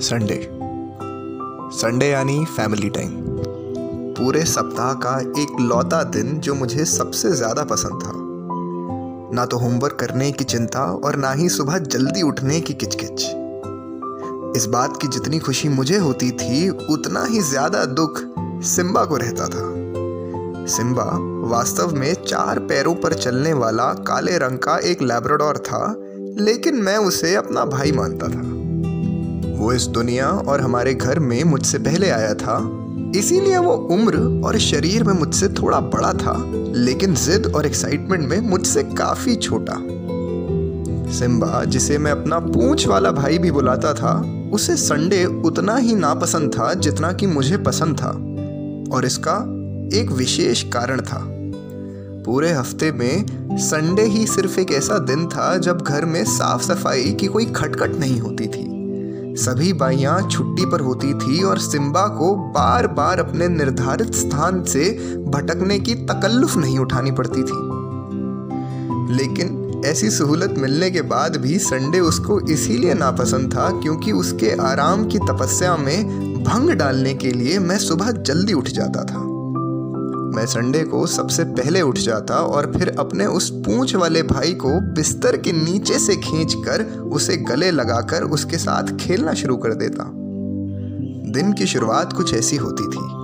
[0.00, 0.36] Sunday
[1.78, 3.10] Sunday यानी family time
[4.16, 8.12] पूरे सप्ताह का एक लौता दिन जो मुझे सबसे ज़्यादा पसंद था।
[9.36, 13.24] ना तो होमवर्क करने की चिंता और ना ही सुबह जल्दी उठने की किचकिच।
[14.56, 18.20] इस बात की जितनी खुशी मुझे होती थी, उतना ही ज़्यादा दुख
[18.66, 21.04] सिम्बा को रहता था। सिम्बा
[21.50, 25.94] वास्तव में चार पैरों पर चलने वाला काले रंग का एक लैब्राडोर था,
[26.38, 28.49] लेकिन मैं उसे अपना भाई मानता था।
[29.60, 34.58] वो इस दुनिया और हमारे घर में मुझसे पहले आया था। इसीलिए वो उम्र और
[34.58, 36.44] शरीर में मुझसे थोड़ा बड़ा था,
[36.74, 39.74] लेकिन जिद और एक्साइटमेंट में मुझसे काफ़ी छोटा।
[41.12, 46.54] सिम्बा, जिसे मैं अपना पूंछ वाला भाई भी बुलाता था, उसे संडे उतना ही नापसंद
[46.54, 48.10] था जितना कि मुझे पसंद था,
[48.96, 49.36] और इसका
[49.98, 51.26] एक विशेष कारण था।
[52.26, 57.12] पूरे हफ़्ते में संडे ही सिर्फ़ एक ऐसा दिन था जब घर में साफ़ सफ़ाई
[57.12, 58.79] की कोई खटखट नहीं होती थी।
[59.36, 64.90] सभी बाइयाँ छुट्टी पर होती थी और सिम्बा को बार बार अपने निर्धारित स्थान से
[65.28, 67.80] भटकने की तकल्लुफ नहीं उठानी पड़ती थी।
[69.16, 75.06] लेकिन ऐसी सहूलत मिलने के बाद भी संडे उसको इसीलिए नापसंद था क्योंकि उसके आराम
[75.06, 76.04] की तपस्या में
[76.44, 79.29] भंग डालने के लिए मैं सुबह जल्दी उठ जाता था।
[80.30, 84.80] मैं संडे को सबसे पहले उठ जाता और फिर अपने उस पूंछ वाले भाई को
[84.80, 90.04] बिस्तर के नीचे से खींचकर उसे गले लगाकर उसके साथ खेलना शुरू कर देता।
[91.32, 93.14] दिन की शुरुआत कुछ ऐसी होती थी।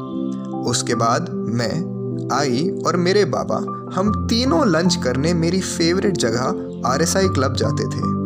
[0.70, 1.96] उसके बाद मैं,
[2.32, 3.56] आई और मेरे बाबा,
[4.00, 8.16] हम तीनों लंच करने मेरी फेवरेट जगह आरएसआई क्लब जाते थे।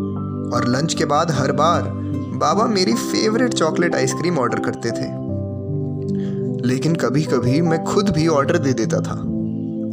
[0.56, 1.82] और लंच के बाद हर बार
[2.34, 5.29] बाबा मेरी फेवरेट चॉकलेट आइसक्रीम ऑर्डर करते थे।
[6.64, 9.14] लेकिन कभी कभी मैं खुद भी ऑर्डर दे देता था।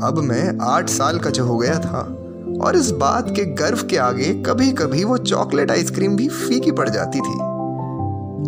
[0.07, 1.99] अब मैं आठ साल का जो हो गया था
[2.61, 6.89] और इस बात के गर्व के आगे कभी कभी वो चॉकलेट आइसक्रीम भी फीकी पड़
[6.89, 7.57] जाती थी।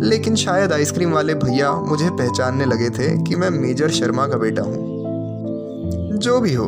[0.06, 4.62] लेकिन शायद आइसक्रीम वाले भैया मुझे पहचानने लगे थे कि मैं मेजर शर्मा का बेटा
[4.62, 5.00] हूँ।
[6.18, 6.64] जो भी हो,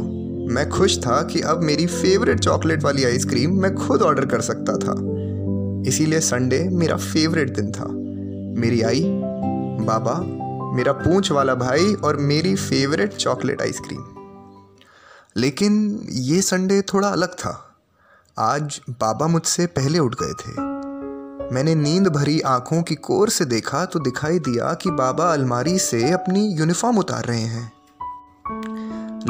[0.51, 4.77] मैं खुश था कि अब मेरी फेवरेट चॉकलेट वाली आइसक्रीम मैं खुद ऑर्डर कर सकता
[4.77, 4.95] था।
[5.89, 7.87] इसीलिए संडे मेरा फेवरेट दिन था।
[8.61, 9.05] मेरी आई,
[9.81, 10.39] बाबा
[10.73, 14.05] मेरा पूंछ वाला भाई और मेरी फेवरेट चॉकलेट आइसक्रीम
[15.37, 17.77] लेकिन ये संडे थोड़ा अलग था।
[18.39, 20.53] आज बाबा मुझसे पहले उठ गए थे।
[21.55, 26.11] मैंने नींद भरी आँखों की कोर से देखा तो दिखाई दिया कि बाबा अलमारी से
[26.13, 27.73] अपनी यूनिफॉर्म उतार रहे हैं।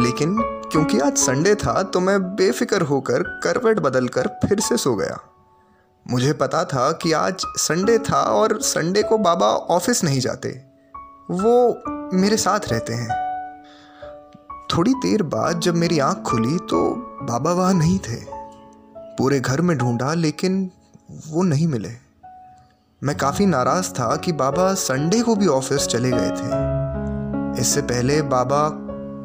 [0.03, 0.36] लेकिन
[0.72, 5.20] क्योंकि आज संडे था तो मैं बेफिक्र होकर करवट बदलकर फिर से सो गया।
[6.10, 10.72] मुझे पता था कि आज संडे था और संडे को बाबा ऑफ़िस नहीं जाते।
[11.31, 13.09] वो मेरे साथ रहते हैं।
[14.71, 16.83] थोड़ी देर बाद जब मेरी आँख खुली तो
[17.22, 18.16] बाबा वहाँ नहीं थे।
[19.19, 20.71] पूरे घर में ढूंढा लेकिन
[21.28, 21.91] वो नहीं मिले।
[23.03, 28.21] मैं काफ़ी नाराज़ था कि बाबा संडे को भी ऑफ़िस चले गए थे। इससे पहले
[28.22, 28.69] बाबा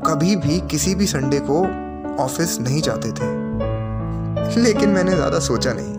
[0.07, 1.61] कभी भी किसी भी संडे को
[2.23, 3.35] ऑफ़िस नहीं जाते थे।
[4.61, 5.96] लेकिन मैंने ज़्यादा सोचा नहीं।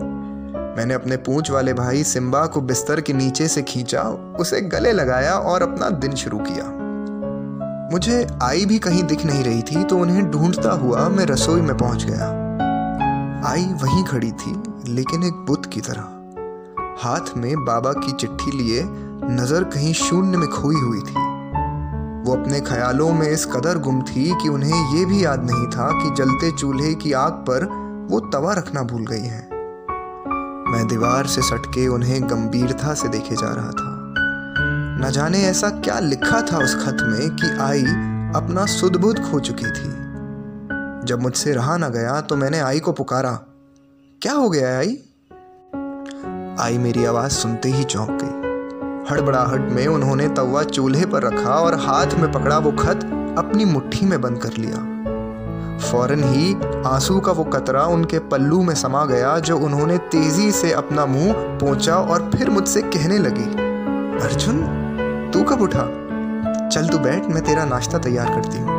[0.77, 4.03] मैंने अपने पूंछ वाले भाई सिम्बा को बिस्तर के नीचे से खींचा,
[4.39, 6.65] उसे गले लगाया और अपना दिन शुरू किया।
[7.91, 11.77] मुझे आई भी कहीं दिख नहीं रही थी तो उन्हें ढूंढता हुआ मैं रसोई में
[11.77, 12.27] पहुँच गया।
[13.45, 14.51] आई वहीं खड़ी थी,
[14.87, 16.15] लेकिन एक बुत की तरह।
[17.03, 18.83] हाथ में बाबा की चिट्ठी लिए
[19.31, 21.27] नज़र कहीं शून्य में खोई हुई थी।
[22.25, 25.89] वो अपने ख्यालों में इस कदर गुम थी कि उन्हें यह भी याद नहीं था
[25.93, 27.65] कि जलते चूल्हे की आग पर
[28.11, 29.58] वो तवा रखना भूल गई हैं।
[30.69, 33.95] मैं दीवार से सटके उन्हें गंभीरता से देखे जा रहा था।
[35.01, 37.83] न जाने ऐसा क्या लिखा था उस खत में कि आई
[38.35, 39.89] अपना सुदबुद खो चुकी थी।
[41.07, 43.31] जब मुझसे रहा ना गया तो मैंने आई को पुकारा।
[44.21, 44.97] क्या हो गया आई?
[46.59, 48.49] आई मेरी आवाज़ सुनते ही चौंक गई।
[49.11, 52.99] हड़बड़ाहट में उन्होंने तवा चूल्हे पर रखा और हाथ में पकड़ा वो खत
[53.37, 54.98] अपनी मुट्ठी में बंद कर लिया।
[55.79, 56.53] फ़ौरन ही
[56.85, 61.33] आँसू का वो कतरा उनके पल्लू में समा गया जो उन्होंने तेज़ी से अपना मुँह
[61.33, 63.49] पहुँचा और फिर मुझसे कहने लगी,
[64.23, 64.61] अर्जुन,
[65.33, 65.85] तू कब उठा?
[66.69, 68.77] चल तू बैठ, मैं तेरा नाश्ता तैयार करती हूँ।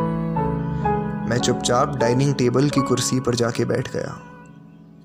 [1.29, 4.17] मैं चुपचाप डाइनिंग टेबल की कुर्सी पर जाके बैठ गया।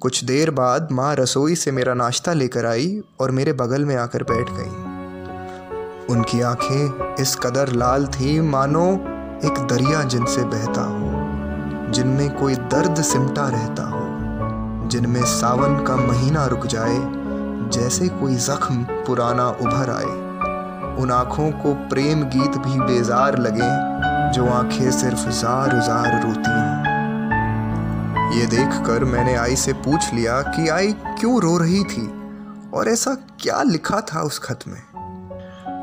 [0.00, 4.23] कुछ देर बाद माँ रसोई से मेरा नाश्ता लेकर आई और मेरे बगल में आकर
[4.23, 8.93] बैठ गई। उनकी आँखें इस कदर लाल थी, मानो
[9.44, 11.16] एक दरिया जिनसे बहता हो।
[11.91, 14.06] जिनमें कोई दर्द सिमटा रहता हो,
[14.88, 17.27] जिनमें सावन का महीना रुक जाए,
[17.71, 20.27] जैसे कोई जख्म पुराना उभर आए।
[20.97, 23.97] उन आँखों को प्रेम गीत भी बेजार लगे,
[24.33, 26.97] जो आँखें सिर्फ़ जार जार रोती हों।
[28.33, 32.06] ये देखकर मैंने आई से पूछ लिया कि आई क्यों रो रही थी,
[32.75, 34.83] और ऐसा क्या लिखा था उस खत में?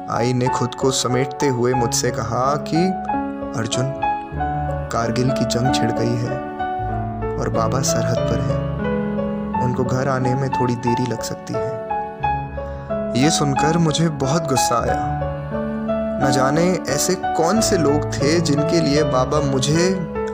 [0.09, 2.77] आई ने खुद को समेटते हुए मुझसे कहा कि,
[3.59, 4.12] अर्जुन
[4.93, 6.37] कारगिल की जंग छिड़ गई है
[7.39, 11.83] और बाबा सरहद पर हैं। उनको घर आने में थोड़ी देरी लग सकती है।
[13.23, 14.99] ये सुनकर मुझे बहुत गुस्सा आया।
[16.23, 19.87] न जाने ऐसे कौन से लोग थे जिनके लिए बाबा मुझे,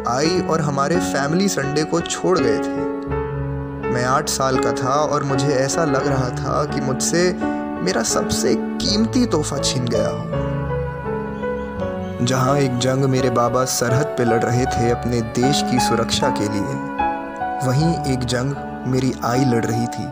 [0.08, 2.88] आई और हमारे फैमिली संडे को छोड़ गए थे।
[3.90, 7.40] मैं आठ साल का था और मुझे ऐसा लग रहा था कि मुझसे
[7.84, 10.39] मेरा सबसे कीमती तोहफा छीन गया हो।
[12.22, 16.48] जहाँ एक जंग मेरे बाबा सरहद पे लड़ रहे थे अपने देश की सुरक्षा के
[16.50, 16.74] लिए।
[17.68, 18.56] वहीं एक जंग
[18.88, 20.04] मेरी आई लड़ रही थी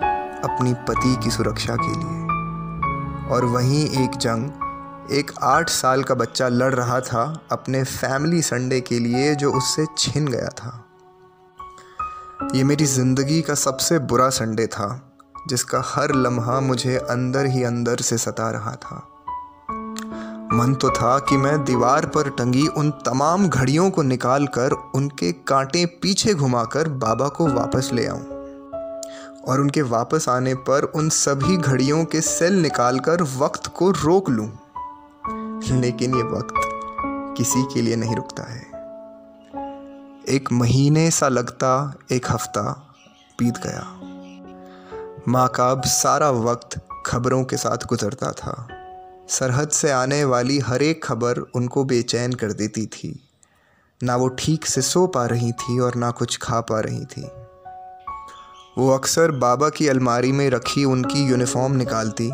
[0.43, 4.49] अपनी पति की सुरक्षा के लिए। और वहीं एक जंग,
[5.11, 9.85] एक आठ साल का बच्चा लड़ रहा था अपने फैमिली संडे के लिए जो उससे
[9.97, 10.85] छिन गया था।
[12.55, 14.89] ये मेरी ज़िंदगी का सबसे बुरा संडे था,
[15.47, 19.07] जिसका हर लम्हा मुझे अंदर ही अंदर से सता रहा था।
[20.53, 25.31] मन तो था कि मैं दीवार पर टंगी उन तमाम घड़ियों को निकाल कर उनके
[25.31, 28.23] कांटे पीछे घुमाकर बाबा को वापस ले आऊँ।
[29.47, 34.59] और उनके वापस आने पर उन सभी घड़ियों के सेल निकालकर वक्त को रोक लूँ।
[35.81, 36.53] लेकिन ये वक्त
[37.37, 38.61] किसी के लिए नहीं रुकता है।
[40.29, 42.95] एक महीने सा लगता, एक हफ़्ता
[43.39, 43.83] बीत गया।
[45.27, 48.76] माँ का सारा वक्त खबरों के साथ गुजरता था।
[49.29, 53.29] सरहद से आने वाली हर एक खबर उनको बेचैन कर देती थी।
[54.03, 57.21] ना वो ठीक से सो पा रही थी और ना कुछ खा पा रही थी।
[58.77, 62.29] वो अक्सर बाबा की अलमारी में रखी उनकी यूनिफॉर्म निकालती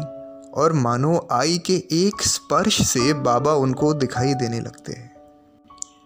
[0.54, 5.10] और मानो आई के एक स्पर्श से बाबा उनको दिखाई देने लगते।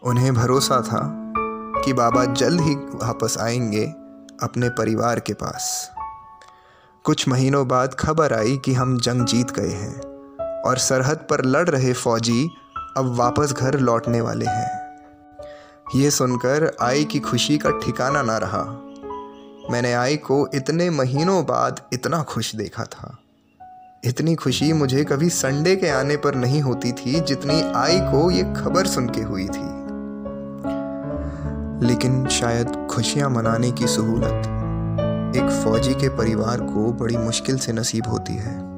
[0.03, 1.33] उन्हें भरोसा था
[1.85, 3.85] कि बाबा जल्द ही वापस आएँगे
[4.43, 5.91] अपने परिवार के पास।
[7.03, 10.06] कुछ महीनों बाद खबर आई कि हम जंग जीत गए हैं।
[10.67, 12.49] और सरहद पर लड़ रहे फौजी
[12.97, 14.87] अब वापस घर लौटने वाले हैं।
[15.95, 18.63] ये सुनकर आई की खुशी का ठिकाना ना रहा।
[19.71, 23.17] मैंने आई को इतने महीनों बाद इतना खुश देखा था।
[24.03, 28.43] इतनी खुशी मुझे कभी संडे के आने पर नहीं होती थी जितनी आई को ये
[28.43, 29.87] खबर सुन के हुई थी।
[31.87, 34.53] लेकिन शायद खुशियाँ मनाने की सहूलत
[35.35, 38.76] एक फौजी के परिवार को बड़ी मुश्किल से नसीब होती है।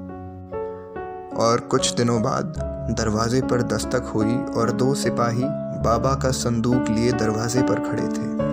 [1.40, 2.54] और कुछ दिनों बाद
[2.98, 5.44] दरवाजे पर दस्तक हुई और दो सिपाही
[5.84, 8.50] बाबा का संदूक लिए दरवाजे पर खड़े थे।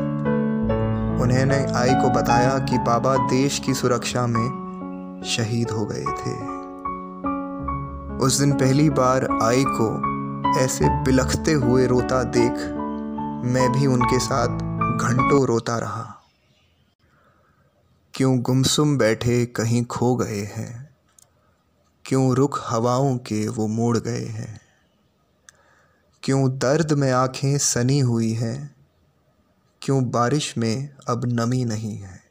[1.22, 4.66] उन्होंने आई को बताया कि बाबा देश की सुरक्षा में
[5.26, 6.56] शहीद हो गए थे।
[8.26, 10.16] उस दिन पहली बार आई को
[10.58, 12.52] ऐसे बिलखते हुए रोता देख
[13.46, 14.48] मैं भी उनके साथ
[14.98, 16.14] घंटों रोता रहा।
[18.14, 20.95] क्यों गुमसुम बैठे कहीं खो गए हैं?
[22.06, 24.60] क्यों रुख हवाओं के वो मोड़ गए हैं?
[26.22, 28.76] क्यों दर्द में आँखें सनी हुई हैं?
[29.82, 32.22] क्यों बारिश में अब नमी नहीं है?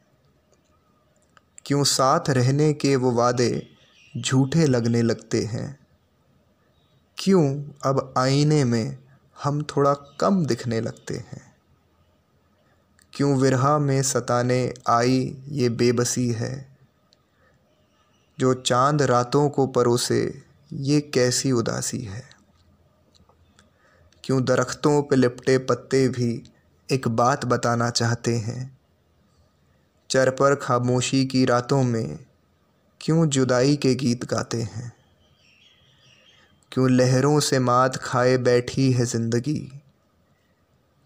[1.66, 3.68] क्यों साथ रहने के वो वादे
[4.16, 5.86] झूठे लगने लगते हैं?
[7.18, 8.98] क्यों अब आईने में
[9.44, 11.54] हम थोड़ा कम दिखने लगते हैं?
[13.12, 16.75] क्यों विरहा में सताने आई ये बेबसी है?
[18.38, 20.42] जो चाँद रातों को परोसे,
[20.72, 22.30] ये कैसी उदासी है?
[24.24, 26.42] क्यों दरख्तों पे लिपटे पत्ते भी
[26.92, 28.78] एक बात बताना चाहते हैं?
[30.10, 32.18] चर पर खामोशी की रातों में
[33.00, 34.92] क्यों जुदाई के गीत गाते हैं?
[36.72, 39.72] क्यों लहरों से मात खाए बैठी है ज़िंदगी?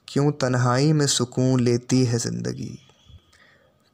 [0.09, 2.79] क्यों तन्हाई में सुकून लेती है ज़िंदगी?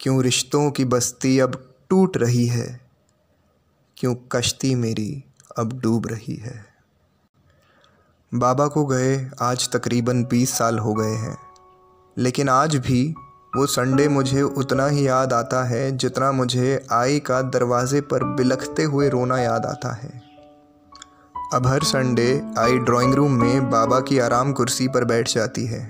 [0.01, 2.86] क्यों रिश्तों की बस्ती अब टूट रही है?
[3.99, 5.25] क्यों कश्ती मेरी
[5.59, 6.67] अब डूब रही है?
[8.35, 11.39] बाबा को गए आज तकरीबन बीस साल हो गए हैं।
[12.19, 13.15] लेकिन आज भी
[13.57, 18.83] वो संडे मुझे उतना ही याद आता है जितना मुझे आई का दरवाजे पर बिलखते
[18.83, 20.23] हुए रोना याद आता है।
[21.55, 25.89] अब हर संडे आई ड्राइंग रूम में बाबा की आराम कुर्सी पर बैठ जाती है।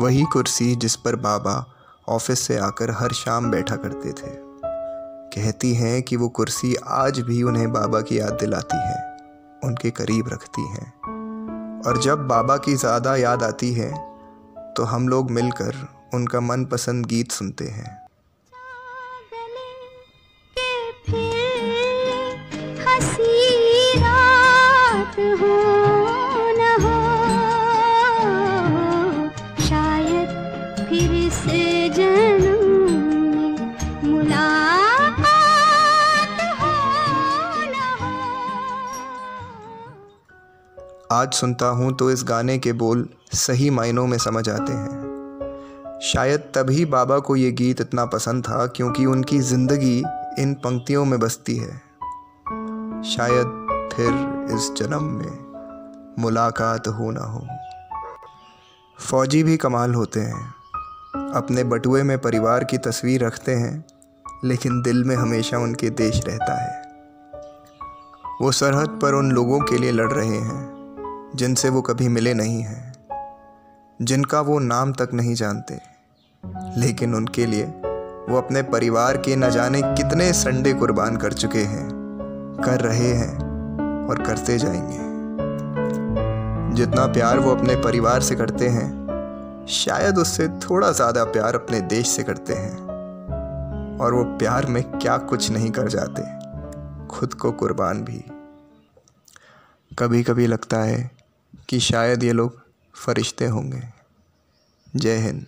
[0.00, 1.66] वही कुर्सी जिस पर बाबा
[2.08, 4.51] ऑफ़िस से आकर हर शाम बैठा करते थे।
[5.32, 8.96] कहती हैं कि वो कुर्सी आज भी उन्हें बाबा की याद दिलाती है,
[9.62, 10.84] उनके करीब रखती है।
[11.82, 13.90] और जब बाबा की ज़्यादा याद आती है
[14.76, 15.76] तो हम लोग मिलकर
[16.14, 18.01] उनका मनपसंद गीत सुनते हैं।
[41.22, 46.40] आज सुनता हूँ तो इस गाने के बोल सही मायनों में समझ आते हैं। शायद
[46.40, 49.98] तभी बाबा को ये गीत इतना पसंद था क्योंकि उनकी ज़िंदगी
[50.38, 51.76] इन पंक्तियों में बसती है।
[53.02, 54.08] शायद फिर
[54.56, 57.46] इस जन्म में मुलाकात हो ना हो।
[58.98, 60.54] फौजी भी कमाल होते हैं।
[61.34, 63.84] अपने बटुए में परिवार की तस्वीर रखते हैं,
[64.44, 66.82] लेकिन दिल में हमेशा उनके देश रहता है।
[68.42, 70.81] वो सरहद पर उन लोगों के लिए लड़ रहे हैं।
[71.36, 72.92] जिनसे वो कभी मिले नहीं हैं,
[74.00, 75.78] जिनका वो नाम तक नहीं जानते,
[76.76, 77.64] लेकिन उनके लिए
[78.28, 81.88] वो अपने परिवार के न जाने कितने संडे कुर्बान कर चुके हैं,
[82.64, 85.00] कर रहे हैं और करते जाएँगे।
[86.76, 92.08] जितना प्यार वो अपने परिवार से करते हैं, शायद उससे थोड़ा ज़्यादा प्यार अपने देश
[92.08, 92.76] से करते हैं,
[93.98, 96.22] और वो प्यार में क्या कुछ नहीं कर जाते,
[97.08, 98.24] खुद को कुर्बान भी।
[99.98, 101.10] कभी कभी लगता है
[101.68, 102.62] कि शायद ये लोग
[102.94, 103.82] फरिश्ते होंगे।
[104.96, 105.46] जय हिंद।